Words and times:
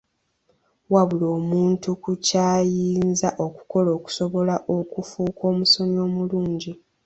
Wabula 0.93 1.25
omuntu 1.37 1.89
ku 2.03 2.11
ky'ayinza 2.25 3.29
okukola 3.45 3.89
okusobola 3.97 4.55
okufuuka 4.75 5.41
omusomi 5.51 5.97
omulungi. 6.07 6.71